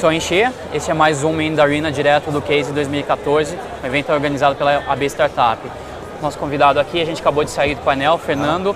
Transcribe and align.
sou 0.00 0.10
Encher, 0.10 0.50
esse 0.72 0.90
é 0.90 0.94
mais 0.94 1.22
um 1.22 1.30
Main 1.30 1.54
da 1.54 1.62
Arena 1.62 1.92
direto 1.92 2.30
do 2.30 2.40
Case 2.40 2.72
2014, 2.72 3.54
um 3.82 3.86
evento 3.86 4.10
organizado 4.10 4.56
pela 4.56 4.82
AB 4.88 5.04
Startup. 5.04 5.60
Nosso 6.22 6.38
convidado 6.38 6.80
aqui, 6.80 7.02
a 7.02 7.04
gente 7.04 7.20
acabou 7.20 7.44
de 7.44 7.50
sair 7.50 7.74
do 7.74 7.82
painel, 7.82 8.16
Fernando, 8.16 8.74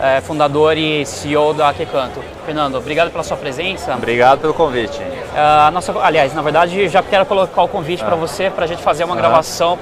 é, 0.00 0.22
fundador 0.22 0.78
e 0.78 1.04
CEO 1.04 1.52
da 1.52 1.68
Aquecanto. 1.68 2.24
Fernando, 2.46 2.76
obrigado 2.76 3.10
pela 3.10 3.22
sua 3.22 3.36
presença. 3.36 3.92
Obrigado 3.92 4.40
pelo 4.40 4.54
convite. 4.54 4.98
Uh, 4.98 5.70
nossa, 5.72 5.92
aliás, 6.00 6.32
na 6.32 6.40
verdade, 6.40 6.88
já 6.88 7.02
quero 7.02 7.26
colocar 7.26 7.62
o 7.64 7.68
convite 7.68 8.02
ah. 8.02 8.06
para 8.06 8.16
você 8.16 8.48
para 8.48 8.64
a 8.64 8.66
gente 8.66 8.82
fazer 8.82 9.04
uma 9.04 9.14
ah. 9.14 9.18
gravação 9.18 9.78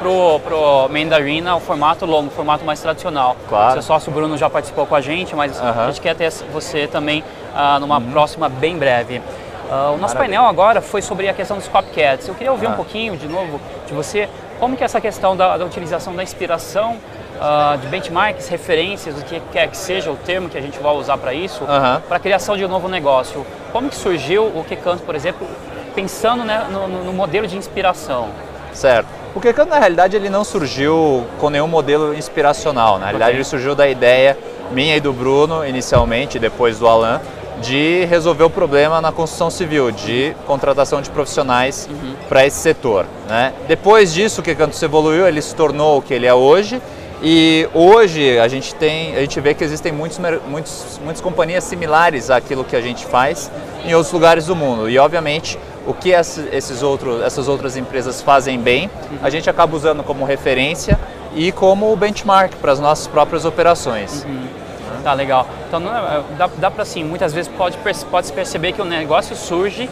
Main 0.90 1.06
da 1.06 1.16
Arena, 1.16 1.54
o 1.54 1.60
formato 1.60 2.04
longo, 2.04 2.26
o 2.26 2.32
formato 2.32 2.64
mais 2.64 2.80
tradicional. 2.80 3.36
Claro. 3.48 3.74
Seu 3.74 3.82
sócio 3.82 4.10
Bruno 4.10 4.36
já 4.36 4.50
participou 4.50 4.86
com 4.86 4.96
a 4.96 5.00
gente, 5.00 5.36
mas 5.36 5.56
a 5.60 5.86
gente 5.86 6.00
quer 6.00 6.16
ter 6.16 6.32
você 6.52 6.88
também 6.88 7.22
uh, 7.54 7.78
numa 7.78 7.98
uhum. 7.98 8.10
próxima 8.10 8.48
bem 8.48 8.76
breve. 8.76 9.22
Uh, 9.70 9.94
o 9.94 9.98
nosso 9.98 10.14
Maravilha. 10.14 10.18
painel 10.18 10.44
agora 10.46 10.80
foi 10.80 11.00
sobre 11.00 11.28
a 11.28 11.32
questão 11.32 11.56
dos 11.56 11.68
copycats. 11.68 12.26
Eu 12.26 12.34
queria 12.34 12.50
ouvir 12.50 12.66
um 12.66 12.72
pouquinho 12.72 13.16
de 13.16 13.28
novo 13.28 13.60
de 13.86 13.94
você, 13.94 14.28
como 14.58 14.76
que 14.76 14.82
é 14.82 14.86
essa 14.86 15.00
questão 15.00 15.36
da, 15.36 15.56
da 15.56 15.64
utilização 15.64 16.12
da 16.12 16.24
inspiração 16.24 16.96
uh, 17.40 17.78
de 17.78 17.86
benchmarks, 17.86 18.48
referências, 18.48 19.16
o 19.16 19.24
que 19.24 19.40
quer 19.52 19.68
que 19.68 19.76
seja 19.76 20.10
o 20.10 20.16
termo 20.16 20.48
que 20.48 20.58
a 20.58 20.60
gente 20.60 20.76
vai 20.80 20.92
usar 20.94 21.16
para 21.18 21.32
isso, 21.32 21.62
uhum. 21.62 22.00
para 22.00 22.16
a 22.16 22.18
criação 22.18 22.56
de 22.56 22.64
um 22.64 22.68
novo 22.68 22.88
negócio. 22.88 23.46
Como 23.70 23.88
que 23.88 23.94
surgiu 23.94 24.44
o 24.44 24.64
Quecanto, 24.64 25.04
por 25.04 25.14
exemplo, 25.14 25.46
pensando 25.94 26.44
né, 26.44 26.66
no, 26.68 26.88
no, 27.04 27.12
modelo 27.12 27.46
de 27.46 27.56
inspiração? 27.56 28.28
Certo. 28.72 29.06
O 29.36 29.40
Quecanto, 29.40 29.70
na 29.70 29.78
realidade, 29.78 30.16
ele 30.16 30.28
não 30.28 30.42
surgiu 30.42 31.24
com 31.38 31.48
nenhum 31.48 31.68
modelo 31.68 32.12
inspiracional. 32.12 32.98
Na 32.98 33.06
realidade, 33.06 33.30
okay. 33.30 33.36
ele 33.36 33.44
surgiu 33.44 33.76
da 33.76 33.88
ideia 33.88 34.36
minha 34.72 34.96
e 34.96 35.00
do 35.00 35.12
Bruno, 35.12 35.64
inicialmente, 35.64 36.38
depois 36.38 36.78
do 36.78 36.88
Alan, 36.88 37.20
de 37.60 38.04
resolver 38.06 38.44
o 38.44 38.50
problema 38.50 39.00
na 39.00 39.12
construção 39.12 39.50
civil, 39.50 39.90
de 39.90 40.34
contratação 40.46 41.02
de 41.02 41.10
profissionais 41.10 41.88
uhum. 41.90 42.14
para 42.28 42.46
esse 42.46 42.56
setor. 42.56 43.06
Né? 43.28 43.52
Depois 43.68 44.12
disso, 44.12 44.40
o 44.40 44.44
Quecanto 44.44 44.74
se 44.74 44.84
evoluiu, 44.84 45.26
ele 45.26 45.42
se 45.42 45.54
tornou 45.54 45.98
o 45.98 46.02
que 46.02 46.14
ele 46.14 46.26
é 46.26 46.34
hoje 46.34 46.80
e 47.22 47.68
hoje 47.74 48.38
a 48.38 48.48
gente 48.48 48.74
tem, 48.74 49.14
a 49.14 49.20
gente 49.20 49.38
vê 49.40 49.52
que 49.52 49.62
existem 49.62 49.92
muitos, 49.92 50.18
muitos, 50.48 50.98
muitas 51.04 51.20
companhias 51.20 51.64
similares 51.64 52.30
àquilo 52.30 52.64
que 52.64 52.74
a 52.74 52.80
gente 52.80 53.04
faz 53.04 53.50
em 53.84 53.94
outros 53.94 54.12
lugares 54.12 54.46
do 54.46 54.56
mundo. 54.56 54.88
E 54.88 54.98
obviamente 54.98 55.58
o 55.86 55.92
que 55.92 56.10
esses 56.10 56.82
outros, 56.82 57.22
essas 57.22 57.46
outras 57.46 57.76
empresas 57.76 58.22
fazem 58.22 58.58
bem, 58.58 58.90
a 59.22 59.28
gente 59.28 59.50
acaba 59.50 59.76
usando 59.76 60.02
como 60.02 60.24
referência 60.24 60.98
e 61.34 61.52
como 61.52 61.94
benchmark 61.94 62.54
para 62.56 62.72
as 62.72 62.80
nossas 62.80 63.06
próprias 63.06 63.44
operações. 63.44 64.24
Uhum. 64.24 64.59
Tá 65.02 65.12
legal. 65.12 65.46
Então 65.68 65.80
é, 65.80 66.22
dá, 66.36 66.50
dá 66.58 66.70
para 66.70 66.82
assim, 66.82 67.02
muitas 67.04 67.32
vezes 67.32 67.50
pode 67.56 67.78
pode 68.10 68.26
se 68.26 68.32
perceber 68.32 68.72
que 68.72 68.82
o 68.82 68.84
negócio 68.84 69.34
surge 69.34 69.88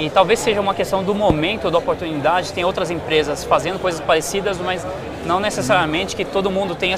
e 0.00 0.08
talvez 0.08 0.38
seja 0.38 0.60
uma 0.60 0.74
questão 0.74 1.04
do 1.04 1.14
momento, 1.14 1.70
da 1.70 1.78
oportunidade. 1.78 2.52
Tem 2.52 2.64
outras 2.64 2.90
empresas 2.90 3.44
fazendo 3.44 3.78
coisas 3.78 4.00
parecidas, 4.00 4.58
mas 4.58 4.84
não 5.26 5.38
necessariamente 5.38 6.16
que 6.16 6.24
todo 6.24 6.50
mundo 6.50 6.74
tenha, 6.74 6.96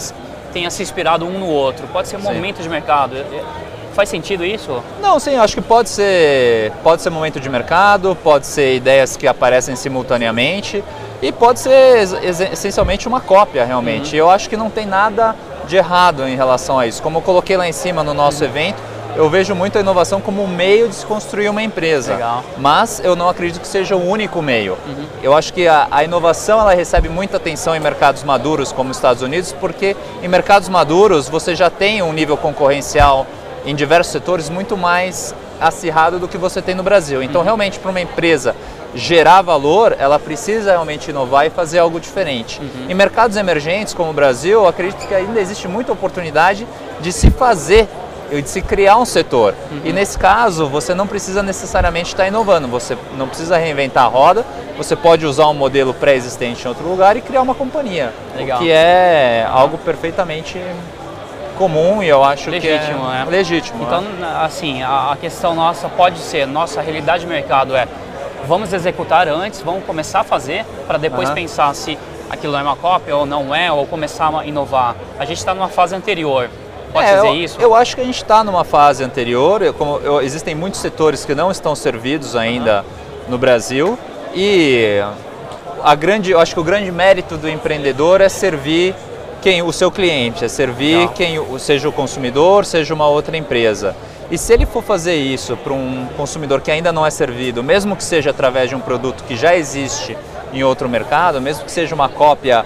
tenha 0.52 0.70
se 0.70 0.82
inspirado 0.82 1.26
um 1.26 1.38
no 1.38 1.46
outro. 1.46 1.86
Pode 1.88 2.08
ser 2.08 2.16
um 2.16 2.20
momento 2.20 2.62
de 2.62 2.68
mercado. 2.68 3.16
É, 3.16 3.20
é, 3.20 3.44
faz 3.92 4.08
sentido 4.08 4.44
isso? 4.44 4.82
Não, 5.00 5.18
sim, 5.18 5.36
acho 5.36 5.56
que 5.56 5.60
pode 5.60 5.88
ser, 5.88 6.72
pode 6.82 7.02
ser 7.02 7.10
momento 7.10 7.40
de 7.40 7.48
mercado, 7.48 8.16
pode 8.22 8.46
ser 8.46 8.76
ideias 8.76 9.16
que 9.16 9.26
aparecem 9.26 9.74
simultaneamente 9.74 10.82
e 11.20 11.32
pode 11.32 11.58
ser 11.58 12.08
essencialmente 12.52 13.08
uma 13.08 13.20
cópia 13.20 13.64
realmente. 13.64 14.12
Uhum. 14.12 14.18
Eu 14.18 14.30
acho 14.30 14.48
que 14.48 14.56
não 14.56 14.70
tem 14.70 14.86
nada 14.86 15.34
de 15.66 15.76
errado 15.76 16.26
em 16.26 16.36
relação 16.36 16.78
a 16.78 16.86
isso. 16.86 17.02
Como 17.02 17.18
eu 17.18 17.22
coloquei 17.22 17.56
lá 17.56 17.68
em 17.68 17.72
cima 17.72 18.02
no 18.02 18.14
nosso 18.14 18.42
evento, 18.44 18.80
eu 19.14 19.28
vejo 19.28 19.54
muito 19.54 19.76
a 19.76 19.80
inovação 19.80 20.20
como 20.20 20.42
um 20.42 20.46
meio 20.46 20.88
de 20.88 20.94
se 20.94 21.06
construir 21.06 21.48
uma 21.48 21.62
empresa. 21.62 22.14
Legal. 22.14 22.42
Mas 22.58 23.00
eu 23.04 23.14
não 23.14 23.28
acredito 23.28 23.60
que 23.60 23.66
seja 23.66 23.94
o 23.94 24.08
único 24.08 24.40
meio. 24.40 24.78
Uhum. 24.86 25.06
Eu 25.22 25.34
acho 25.34 25.52
que 25.52 25.68
a, 25.68 25.86
a, 25.90 26.02
inovação 26.02 26.58
ela 26.58 26.74
recebe 26.74 27.08
muita 27.08 27.36
atenção 27.36 27.76
em 27.76 27.80
mercados 27.80 28.22
maduros 28.24 28.72
como 28.72 28.90
os 28.90 28.96
Estados 28.96 29.22
Unidos, 29.22 29.54
porque 29.60 29.96
em 30.22 30.28
mercados 30.28 30.68
maduros 30.68 31.28
você 31.28 31.54
já 31.54 31.68
tem 31.68 32.02
um 32.02 32.12
nível 32.12 32.36
concorrencial 32.36 33.26
em 33.66 33.74
diversos 33.74 34.12
setores 34.12 34.48
muito 34.48 34.76
mais 34.76 35.34
acirrado 35.62 36.18
do 36.18 36.28
que 36.28 36.36
você 36.36 36.60
tem 36.60 36.74
no 36.74 36.82
Brasil. 36.82 37.22
Então, 37.22 37.40
uhum. 37.40 37.44
realmente, 37.44 37.78
para 37.78 37.90
uma 37.90 38.00
empresa 38.00 38.54
gerar 38.94 39.42
valor, 39.42 39.96
ela 39.98 40.18
precisa 40.18 40.72
realmente 40.72 41.10
inovar 41.10 41.46
e 41.46 41.50
fazer 41.50 41.78
algo 41.78 41.98
diferente. 41.98 42.60
Uhum. 42.60 42.90
Em 42.90 42.94
mercados 42.94 43.36
emergentes 43.36 43.94
como 43.94 44.10
o 44.10 44.12
Brasil, 44.12 44.60
eu 44.60 44.68
acredito 44.68 45.06
que 45.06 45.14
ainda 45.14 45.40
existe 45.40 45.66
muita 45.66 45.92
oportunidade 45.92 46.66
de 47.00 47.12
se 47.12 47.30
fazer 47.30 47.88
de 48.40 48.48
se 48.48 48.62
criar 48.62 48.96
um 48.96 49.04
setor. 49.04 49.54
Uhum. 49.70 49.80
E 49.84 49.92
nesse 49.92 50.18
caso, 50.18 50.66
você 50.66 50.94
não 50.94 51.06
precisa 51.06 51.42
necessariamente 51.42 52.12
estar 52.12 52.26
inovando, 52.26 52.66
você 52.66 52.96
não 53.18 53.28
precisa 53.28 53.58
reinventar 53.58 54.04
a 54.04 54.08
roda, 54.08 54.46
você 54.78 54.96
pode 54.96 55.26
usar 55.26 55.48
um 55.48 55.54
modelo 55.54 55.92
pré-existente 55.92 56.64
em 56.64 56.68
outro 56.68 56.88
lugar 56.88 57.16
e 57.16 57.20
criar 57.20 57.42
uma 57.42 57.54
companhia. 57.54 58.12
Legal. 58.34 58.58
Que 58.58 58.70
é 58.70 59.46
algo 59.50 59.76
perfeitamente 59.76 60.58
comum 61.52 62.02
e 62.02 62.08
eu 62.08 62.22
acho 62.24 62.50
legítimo, 62.50 62.80
que 62.80 63.06
é 63.06 63.24
né? 63.24 63.26
legítimo. 63.28 63.84
Então, 63.84 64.04
é. 64.20 64.44
assim, 64.44 64.82
a 64.82 65.16
questão 65.20 65.54
nossa 65.54 65.88
pode 65.88 66.18
ser, 66.18 66.46
nossa 66.46 66.80
realidade 66.80 67.24
de 67.24 67.28
mercado 67.28 67.76
é 67.76 67.86
vamos 68.46 68.72
executar 68.72 69.28
antes, 69.28 69.60
vamos 69.60 69.84
começar 69.84 70.20
a 70.20 70.24
fazer 70.24 70.64
para 70.86 70.98
depois 70.98 71.28
uhum. 71.28 71.34
pensar 71.34 71.74
se 71.74 71.98
aquilo 72.28 72.56
é 72.56 72.62
uma 72.62 72.76
cópia 72.76 73.16
ou 73.16 73.24
não 73.26 73.54
é, 73.54 73.70
ou 73.70 73.86
começar 73.86 74.34
a 74.36 74.44
inovar. 74.44 74.96
A 75.18 75.24
gente 75.24 75.38
está 75.38 75.54
numa 75.54 75.68
fase 75.68 75.94
anterior. 75.94 76.50
Pode 76.92 77.06
é, 77.06 77.14
dizer 77.14 77.28
eu, 77.28 77.34
isso? 77.34 77.60
Eu 77.60 77.74
acho 77.74 77.94
que 77.94 78.02
a 78.02 78.04
gente 78.04 78.16
está 78.16 78.44
numa 78.44 78.64
fase 78.64 79.02
anterior, 79.02 79.62
eu, 79.62 79.72
como, 79.72 79.98
eu, 79.98 80.20
existem 80.20 80.54
muitos 80.54 80.80
setores 80.80 81.24
que 81.24 81.34
não 81.34 81.50
estão 81.50 81.74
servidos 81.74 82.36
ainda 82.36 82.80
uhum. 82.80 83.30
no 83.30 83.38
Brasil 83.38 83.98
e 84.34 85.02
a 85.82 85.94
grande, 85.94 86.30
eu 86.30 86.40
acho 86.40 86.54
que 86.54 86.60
o 86.60 86.64
grande 86.64 86.90
mérito 86.92 87.36
do 87.36 87.48
empreendedor 87.48 88.20
é 88.20 88.28
servir 88.28 88.94
quem 89.42 89.60
o 89.60 89.72
seu 89.72 89.90
cliente, 89.90 90.44
é 90.44 90.48
servir 90.48 90.96
Legal. 90.98 91.14
quem 91.14 91.58
seja 91.58 91.88
o 91.88 91.92
consumidor, 91.92 92.64
seja 92.64 92.94
uma 92.94 93.08
outra 93.08 93.36
empresa. 93.36 93.94
E 94.30 94.38
se 94.38 94.52
ele 94.52 94.64
for 94.64 94.82
fazer 94.82 95.16
isso 95.16 95.56
para 95.56 95.72
um 95.72 96.06
consumidor 96.16 96.60
que 96.60 96.70
ainda 96.70 96.92
não 96.92 97.04
é 97.04 97.10
servido, 97.10 97.62
mesmo 97.62 97.96
que 97.96 98.04
seja 98.04 98.30
através 98.30 98.70
de 98.70 98.76
um 98.76 98.80
produto 98.80 99.24
que 99.24 99.36
já 99.36 99.54
existe 99.54 100.16
em 100.52 100.62
outro 100.62 100.88
mercado, 100.88 101.40
mesmo 101.40 101.64
que 101.64 101.72
seja 101.72 101.94
uma 101.94 102.08
cópia 102.08 102.64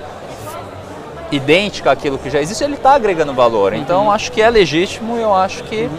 idêntica 1.33 1.91
àquilo 1.91 2.19
que 2.19 2.31
já 2.31 2.41
existe, 2.41 2.63
ele 2.63 2.75
está 2.75 2.95
agregando 2.95 3.33
valor. 3.33 3.73
Uhum. 3.73 3.79
Então 3.79 4.13
acho 4.13 4.31
que 4.31 4.41
é 4.41 4.49
legítimo 4.49 5.17
e 5.19 5.23
eu 5.23 5.35
acho 5.35 5.65
que 5.65 5.83
uhum. 5.83 5.91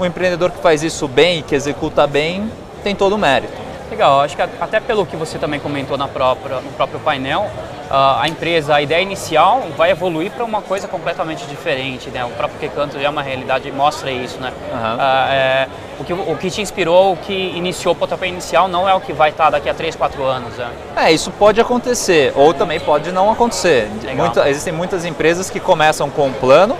o 0.00 0.06
empreendedor 0.06 0.50
que 0.50 0.58
faz 0.58 0.82
isso 0.82 1.06
bem, 1.06 1.42
que 1.42 1.54
executa 1.54 2.06
bem, 2.06 2.50
tem 2.82 2.94
todo 2.94 3.14
o 3.14 3.18
mérito. 3.18 3.65
Legal, 3.90 4.20
acho 4.20 4.34
que 4.34 4.42
até 4.42 4.80
pelo 4.80 5.06
que 5.06 5.16
você 5.16 5.38
também 5.38 5.60
comentou 5.60 5.96
na 5.96 6.08
própria, 6.08 6.60
no 6.60 6.72
próprio 6.72 6.98
painel, 6.98 7.48
uh, 7.88 8.20
a 8.20 8.28
empresa, 8.28 8.74
a 8.74 8.82
ideia 8.82 9.00
inicial 9.00 9.62
vai 9.76 9.92
evoluir 9.92 10.30
para 10.32 10.44
uma 10.44 10.60
coisa 10.60 10.88
completamente 10.88 11.46
diferente, 11.46 12.10
né? 12.10 12.24
O 12.24 12.30
próprio 12.30 12.58
Quecanto 12.58 12.98
já 12.98 13.06
é 13.06 13.08
uma 13.08 13.22
realidade 13.22 13.70
mostra 13.70 14.10
isso, 14.10 14.40
né? 14.40 14.52
Uhum. 14.72 14.96
Uh, 14.96 15.30
é, 15.30 15.68
o, 16.00 16.04
que, 16.04 16.12
o 16.12 16.36
que 16.36 16.50
te 16.50 16.60
inspirou, 16.60 17.12
o 17.12 17.16
que 17.16 17.32
iniciou 17.32 17.94
o 17.94 17.96
pontapé 17.96 18.26
inicial 18.26 18.66
não 18.66 18.88
é 18.88 18.94
o 18.94 19.00
que 19.00 19.12
vai 19.12 19.30
estar 19.30 19.50
daqui 19.50 19.68
a 19.68 19.74
3, 19.74 19.94
4 19.94 20.24
anos, 20.24 20.56
né? 20.56 20.68
É, 20.96 21.12
isso 21.12 21.30
pode 21.30 21.60
acontecer, 21.60 22.32
ou 22.34 22.52
também 22.52 22.80
pode 22.80 23.12
não 23.12 23.30
acontecer. 23.30 23.88
Muita, 24.16 24.48
existem 24.48 24.72
muitas 24.72 25.04
empresas 25.04 25.48
que 25.48 25.60
começam 25.60 26.10
com 26.10 26.26
um 26.26 26.32
plano, 26.32 26.76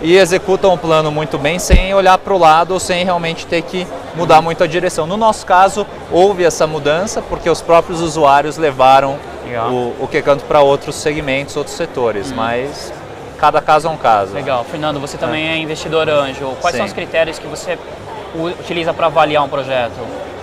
e 0.00 0.16
executam 0.16 0.74
o 0.74 0.78
plano 0.78 1.10
muito 1.10 1.38
bem 1.38 1.58
sem 1.58 1.92
olhar 1.94 2.18
para 2.18 2.32
o 2.32 2.38
lado 2.38 2.72
ou 2.72 2.80
sem 2.80 3.04
realmente 3.04 3.46
ter 3.46 3.62
que 3.62 3.86
mudar 4.14 4.40
muito 4.40 4.62
a 4.62 4.66
direção. 4.66 5.06
No 5.06 5.16
nosso 5.16 5.44
caso, 5.44 5.86
houve 6.10 6.44
essa 6.44 6.66
mudança 6.66 7.20
porque 7.22 7.50
os 7.50 7.60
próprios 7.60 8.00
usuários 8.00 8.56
levaram 8.56 9.18
Legal. 9.44 9.70
o, 9.70 9.96
o 10.00 10.08
Quecanto 10.08 10.44
para 10.44 10.60
outros 10.60 10.96
segmentos, 10.96 11.56
outros 11.56 11.76
setores, 11.76 12.30
hum. 12.30 12.36
mas 12.36 12.92
cada 13.38 13.60
caso 13.60 13.88
é 13.88 13.90
um 13.90 13.96
caso. 13.96 14.34
Legal. 14.34 14.64
Fernando, 14.64 15.00
você 15.00 15.16
também 15.16 15.48
é, 15.48 15.52
é 15.54 15.58
investidor 15.58 16.08
anjo. 16.08 16.56
Quais 16.60 16.74
Sim. 16.74 16.78
são 16.78 16.86
os 16.86 16.92
critérios 16.92 17.38
que 17.38 17.46
você 17.46 17.78
utiliza 18.34 18.92
para 18.92 19.06
avaliar 19.06 19.44
um 19.44 19.48
projeto? 19.48 19.94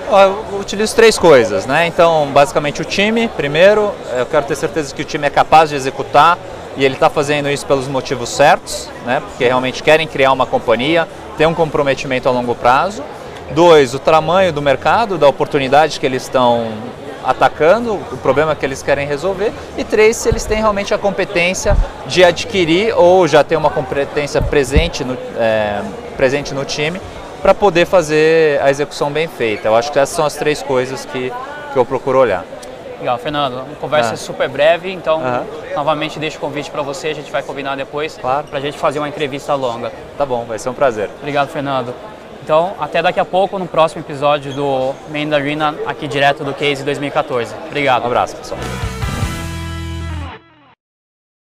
Eu 0.07 0.59
utilizo 0.59 0.95
três 0.95 1.17
coisas, 1.17 1.65
né? 1.65 1.87
Então, 1.87 2.27
basicamente 2.31 2.81
o 2.81 2.85
time, 2.85 3.27
primeiro, 3.27 3.91
eu 4.15 4.25
quero 4.27 4.45
ter 4.45 4.55
certeza 4.55 4.93
que 4.93 5.01
o 5.01 5.05
time 5.05 5.25
é 5.25 5.29
capaz 5.31 5.71
de 5.71 5.75
executar 5.75 6.37
e 6.77 6.83
ele 6.83 6.95
está 6.95 7.09
fazendo 7.09 7.49
isso 7.49 7.65
pelos 7.65 7.87
motivos 7.87 8.29
certos, 8.29 8.89
né? 9.05 9.21
Porque 9.21 9.45
realmente 9.45 9.81
querem 9.81 10.07
criar 10.07 10.31
uma 10.31 10.45
companhia, 10.45 11.07
ter 11.37 11.45
um 11.45 11.53
comprometimento 11.53 12.27
a 12.27 12.31
longo 12.31 12.55
prazo. 12.55 13.03
Dois, 13.51 13.93
o 13.93 13.99
tamanho 13.99 14.51
do 14.51 14.61
mercado, 14.61 15.17
da 15.17 15.27
oportunidade 15.27 15.99
que 15.99 16.05
eles 16.05 16.23
estão 16.23 16.67
atacando, 17.23 17.93
o 17.93 18.17
problema 18.17 18.55
que 18.55 18.65
eles 18.65 18.83
querem 18.83 19.07
resolver, 19.07 19.51
e 19.77 19.83
três, 19.83 20.15
se 20.17 20.29
eles 20.29 20.45
têm 20.45 20.57
realmente 20.57 20.93
a 20.93 20.97
competência 20.97 21.75
de 22.05 22.23
adquirir 22.23 22.93
ou 22.95 23.27
já 23.27 23.43
ter 23.43 23.55
uma 23.55 23.69
competência 23.69 24.41
presente 24.41 25.03
no, 25.03 25.17
é, 25.37 25.81
presente 26.15 26.53
no 26.53 26.63
time 26.63 27.01
para 27.41 27.53
poder 27.53 27.85
fazer 27.85 28.61
a 28.61 28.69
execução 28.69 29.11
bem 29.11 29.27
feita. 29.27 29.67
Eu 29.67 29.75
acho 29.75 29.91
que 29.91 29.99
essas 29.99 30.15
são 30.15 30.25
as 30.25 30.35
três 30.35 30.61
coisas 30.61 31.05
que, 31.05 31.31
que 31.73 31.77
eu 31.77 31.85
procuro 31.85 32.19
olhar. 32.19 32.43
Legal, 32.99 33.17
Fernando, 33.17 33.53
uma 33.53 33.75
conversa 33.75 34.13
ah. 34.13 34.17
super 34.17 34.47
breve, 34.49 34.91
então 34.91 35.21
novamente 35.75 36.19
deixo 36.19 36.37
o 36.37 36.39
convite 36.39 36.71
para 36.71 36.81
você, 36.81 37.09
a 37.09 37.13
gente 37.13 37.31
vai 37.31 37.43
combinar 37.43 37.75
depois 37.75 38.17
claro. 38.17 38.47
para 38.47 38.57
a 38.57 38.61
gente 38.61 38.77
fazer 38.77 38.99
uma 38.99 39.09
entrevista 39.09 39.53
longa. 39.53 39.91
Tá 40.17 40.25
bom, 40.25 40.45
vai 40.45 40.57
ser 40.57 40.69
um 40.69 40.73
prazer. 40.73 41.09
Obrigado, 41.19 41.49
Fernando. 41.49 41.93
Então, 42.43 42.75
até 42.79 43.01
daqui 43.01 43.19
a 43.19 43.25
pouco 43.25 43.57
no 43.57 43.65
próximo 43.65 44.01
episódio 44.01 44.53
do 44.53 44.93
Mandarina, 45.09 45.75
aqui 45.85 46.07
direto 46.07 46.43
do 46.43 46.53
Case 46.53 46.83
2014. 46.83 47.55
Obrigado. 47.67 48.03
Um 48.03 48.07
abraço, 48.07 48.35
pessoal. 48.35 48.59